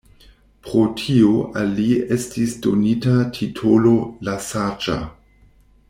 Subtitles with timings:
[0.67, 1.85] Pro tio al li
[2.17, 3.93] estis donita titolo
[4.31, 4.99] «la Saĝa».